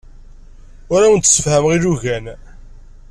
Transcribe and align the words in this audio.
Ur 0.93 1.01
awen-d-ssefhameɣ 1.01 1.71
alugen. 1.75 2.25